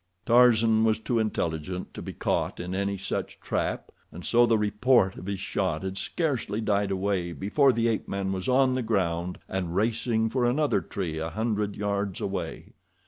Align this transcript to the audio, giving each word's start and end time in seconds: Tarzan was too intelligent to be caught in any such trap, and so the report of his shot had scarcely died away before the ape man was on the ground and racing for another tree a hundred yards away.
Tarzan 0.25 0.83
was 0.83 0.97
too 0.97 1.19
intelligent 1.19 1.93
to 1.93 2.01
be 2.01 2.11
caught 2.11 2.59
in 2.59 2.73
any 2.73 2.97
such 2.97 3.39
trap, 3.39 3.91
and 4.11 4.25
so 4.25 4.47
the 4.47 4.57
report 4.57 5.15
of 5.15 5.27
his 5.27 5.39
shot 5.39 5.83
had 5.83 5.95
scarcely 5.95 6.59
died 6.59 6.89
away 6.89 7.33
before 7.33 7.71
the 7.71 7.87
ape 7.87 8.07
man 8.07 8.31
was 8.31 8.49
on 8.49 8.73
the 8.73 8.81
ground 8.81 9.37
and 9.47 9.75
racing 9.75 10.27
for 10.27 10.43
another 10.43 10.81
tree 10.81 11.19
a 11.19 11.29
hundred 11.29 11.75
yards 11.75 12.19
away. 12.19 12.73